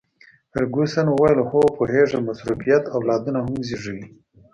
[0.51, 4.05] فرګوسن وویل: هو، پوهیږم، مصروفیت اولادونه هم زیږوي.